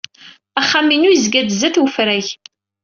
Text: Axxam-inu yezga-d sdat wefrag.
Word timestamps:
Axxam-inu 0.61 1.09
yezga-d 1.11 1.49
sdat 1.53 1.81
wefrag. 1.81 2.27